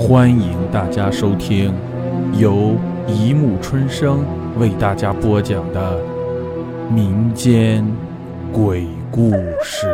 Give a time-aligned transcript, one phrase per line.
[0.00, 1.74] 欢迎大家收听
[2.32, 2.74] 由
[3.06, 4.24] 一木春生
[4.58, 6.02] 为大家播讲的
[6.90, 7.86] 民间
[8.50, 9.30] 鬼故
[9.62, 9.86] 事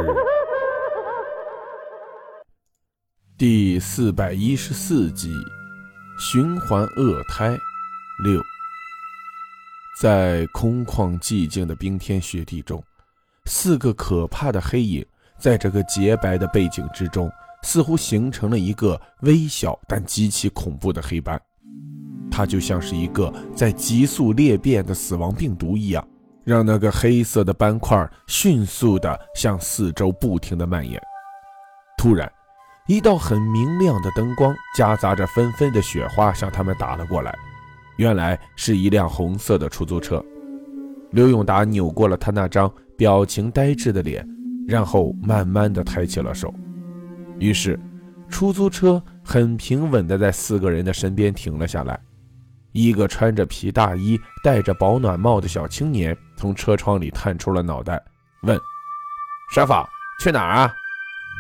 [3.37, 5.33] 第四百一十四集：
[6.21, 7.49] 循环恶胎
[8.23, 8.41] 六。
[10.01, 12.81] 在空旷寂静的冰天雪地中，
[13.47, 15.05] 四个可怕的黑影
[15.37, 17.29] 在这个洁白的背景之中。
[17.67, 21.39] 似乎形成了一个微小但极其恐怖的黑斑，
[22.31, 26.07] 它就像是一个在急速裂变的死亡病毒一样，
[26.45, 31.03] 让那个黑色的斑块迅速地向四周不停地蔓延。
[31.99, 32.31] 突然，
[32.87, 37.37] 一道很明亮的灯光夹杂着纷纷的雪花向他们打了过来，
[37.97, 40.25] 原来是一辆红色的出租车。
[41.11, 44.25] 刘永达扭过了他那张表情呆滞的脸，
[44.69, 46.55] 然后慢慢地抬起了手。
[47.39, 47.79] 于是，
[48.29, 51.99] 出租车很平稳地在四个人的身边停了下来。
[52.73, 58.03] 一个穿着皮大衣、戴着保暖帽的小青年从车窗里探出了脑袋，
[58.43, 58.59] 问
[59.51, 59.73] ：“师傅，
[60.21, 60.75] 去哪儿啊？”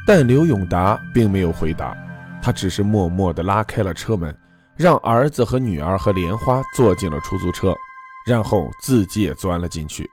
[0.06, 1.96] 但刘永达并没有回答，
[2.40, 4.34] 他只是默默地拉开了车门，
[4.76, 7.74] 让儿子和女儿和莲花坐进了出租车，
[8.26, 10.08] 然后自己也钻了进去，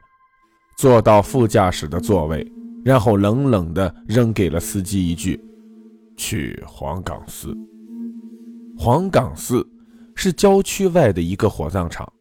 [0.76, 2.46] 坐到副驾驶的座位，
[2.84, 5.40] 然后冷冷地扔给了司机一句。
[6.18, 7.56] 去黄岗寺。
[8.78, 9.66] 黄岗寺
[10.16, 12.12] 是郊区外的一个火葬场。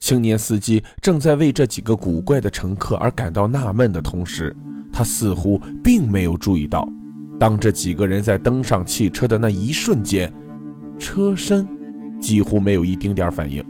[0.00, 4.54] 青年司机正在为这几个古怪的乘客而感到纳闷的同时，
[4.92, 6.88] 他似乎并没有注意到，
[7.38, 10.32] 当这几个人在登上汽车的那一瞬间，
[10.98, 11.66] 车身
[12.20, 13.64] 几乎没有一丁点反应。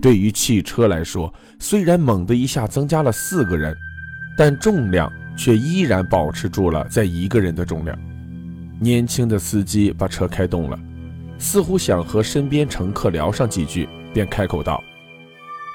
[0.00, 3.76] 对于汽车来说，虽然猛地一下增加了四个人，
[4.36, 7.98] 但重量却依然保持住了在一个人的重量。
[8.80, 10.78] 年轻的司机把车开动了，
[11.38, 14.82] 似乎想和身边乘客聊上几句，便开口道：“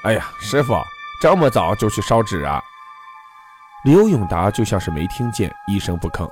[0.04, 0.74] 哎呀，师傅，
[1.20, 2.60] 这么早就去烧纸啊？”
[3.84, 6.26] 刘永达就像是没听见，一声不吭。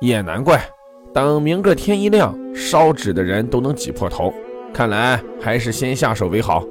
[0.00, 0.64] 也难怪，
[1.12, 4.32] 等明个天一亮，烧纸的人都能挤破头。
[4.72, 6.64] 看来还是先下手为好，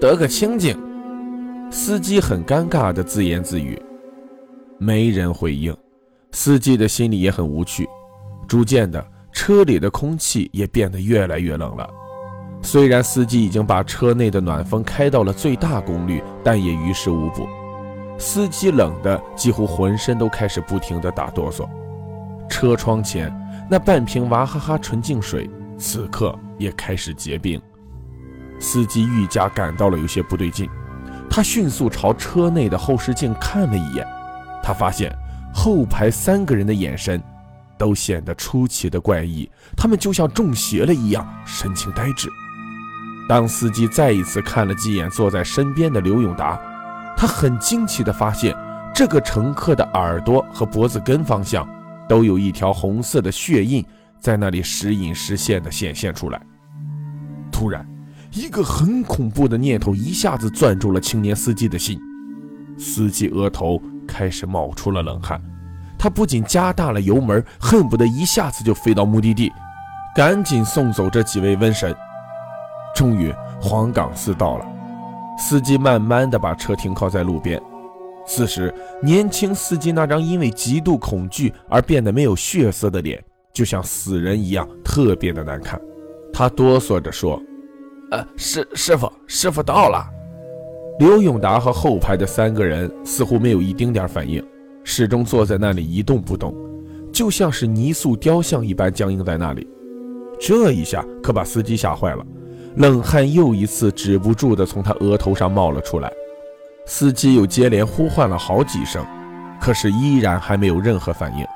[0.00, 0.80] 得个清净。
[1.70, 3.80] 司机很尴尬的自言自语，
[4.78, 5.76] 没人回应。
[6.30, 7.88] 司机的心里也很无趣。
[8.52, 9.02] 逐渐的，
[9.32, 11.88] 车里的空气也变得越来越冷了。
[12.60, 17.48] 虽然司机已经把车内的暖风开到了最大功率，但也于事无补。
[18.18, 21.66] 司机冷的几乎浑身都开始不停地打哆嗦。
[22.46, 23.34] 车窗前
[23.70, 25.48] 那半瓶娃哈哈纯净水，
[25.78, 27.58] 此刻也开始结冰。
[28.60, 30.68] 司机愈加感到了有些不对劲，
[31.30, 34.06] 他迅速朝车内的后视镜看了一眼，
[34.62, 35.10] 他发现
[35.54, 37.18] 后排三个人的眼神。
[37.78, 42.28] 都显得出奇的怪异，他们就像中邪了一样，神情呆滞。
[43.28, 46.60] 当司机再一次看了几眼坐在身边的刘永达，
[47.16, 48.54] 他很惊奇地发现，
[48.94, 51.66] 这个乘客的耳朵和脖子根方向
[52.08, 53.84] 都有一条红色的血印，
[54.20, 56.40] 在那里时隐时现地显现出来。
[57.50, 57.86] 突然，
[58.32, 61.98] 一个很恐怖的念头一下子攥住了青年司机的心，
[62.76, 65.40] 司机额头开始冒出了冷汗。
[66.02, 69.52] 他不仅加大了油门，恨不得一下子就飞到目的地，
[70.16, 71.94] 赶紧送走这几位瘟神。
[72.92, 74.66] 终于，黄岗寺到了，
[75.38, 77.62] 司机慢慢的把车停靠在路边。
[78.26, 85.80] 此时，年轻司机那张因为极度恐惧而变得没有血色的脸，就像死人一样，特别的难看。
[86.32, 87.40] 他哆嗦着说
[88.10, 90.04] ：“呃，师师傅，师傅到了。”
[90.98, 94.44] 刘永达和后排的三个人似乎没有一丁点反应。
[94.84, 96.54] 始终坐在那里一动不动，
[97.12, 99.66] 就像是泥塑雕像一般僵硬在那里。
[100.40, 102.26] 这一下可把司机吓坏了，
[102.76, 106.12] 冷汗又一次止不住地从他额头上冒了出来。
[106.86, 109.06] 司机又接连呼唤了好几声，
[109.60, 111.46] 可是依然还没有任何反应。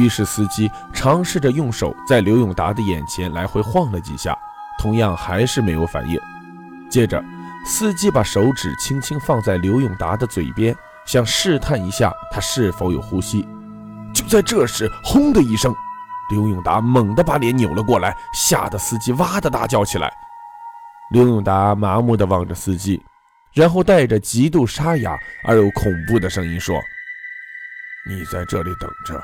[0.00, 4.38] 于是司机尝试着用手在刘永达的眼前来回晃了几下，
[4.78, 6.18] 同样还是没有反应。
[6.88, 7.22] 接着，
[7.66, 10.74] 司机把手指轻轻放在刘永达的嘴边。
[11.04, 13.46] 想试探一下他是否有呼吸，
[14.14, 15.74] 就在这时，轰的一声，
[16.30, 20.12] 刘永达猛地把脸扭了过来，吓得司机哇的大叫起来。
[21.12, 23.02] 刘永达麻木地望着司机，
[23.52, 25.14] 然后带着极度沙哑
[25.44, 26.74] 而又恐怖的声音说
[28.08, 29.22] ：“你在这里等着，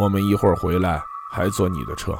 [0.00, 1.00] 我们一会儿回来
[1.32, 2.16] 还坐你的车。”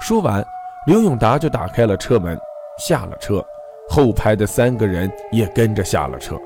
[0.00, 0.44] 说完，
[0.86, 2.38] 刘永达就打开了车门，
[2.78, 3.44] 下了车，
[3.88, 6.38] 后排的三个人也跟着下了车。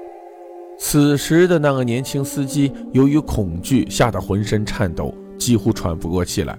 [0.84, 6.58] 此时的那个年轻司机，由于恐惧吓得浑身颤抖，几乎喘不过气来。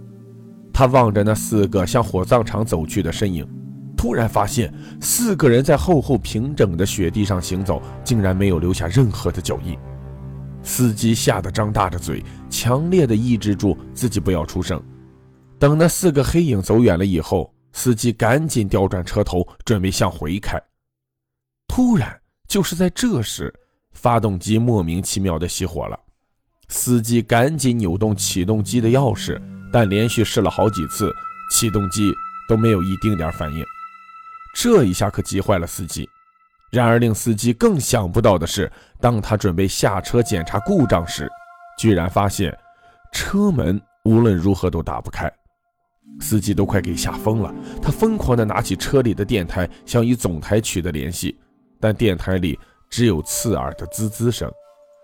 [0.72, 3.46] 他望着那四个向火葬场走去的身影，
[3.98, 9.78] 突然发现四个人在厚厚平整的雪地上行走，竟然没有留下任何的脚印。
[10.64, 14.82] 司机吓得张大着嘴，强烈的抑制住自己不要出声。
[15.60, 20.58] 等那四个黑影走远了以后，司机赶紧调转车头，准备向回开。
[21.68, 22.18] 突然，
[22.48, 23.54] 就是在这时，
[23.94, 26.00] 发动机莫名其妙的熄火了。
[26.70, 29.40] 司机赶紧扭动启动机的钥匙，
[29.72, 31.12] 但连续试了好几次，
[31.52, 32.12] 启动机
[32.48, 33.64] 都没有一丁点反应。
[34.56, 36.08] 这一下可急坏了司机。
[36.72, 41.30] 然而，令司机更想不到的是，当他准备下车检查故障时，
[41.78, 42.58] 居然发现
[43.12, 45.32] 车门无论如何都打不开。
[46.20, 51.38] 司机都快给吓疯了，他疯狂地拿起车里的电台，想与总台取得联系，
[51.80, 52.58] 但电台里
[52.94, 54.48] 只有刺耳的滋滋声。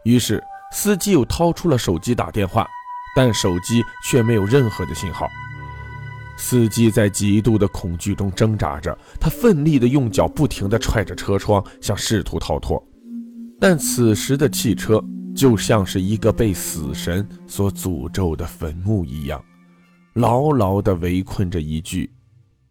[0.03, 2.67] 于是，司机又掏出了手机打电话，
[3.15, 5.27] 但手机却没有任何的信号。
[6.37, 12.81] 司机在极度的恐惧中挣扎着，他奋力地用脚不停地踹着车窗，想试图逃脱。
[13.59, 15.03] 但此时的汽车
[15.35, 19.43] 就像是一个被死神所诅咒的坟墓一样，
[20.13, 22.13] 牢牢地围困着一具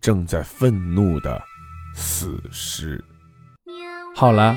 [0.00, 1.42] 正在愤怒的
[1.92, 3.04] 死尸。
[4.14, 4.56] 好了，